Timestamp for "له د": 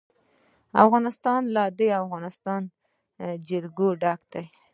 1.55-1.81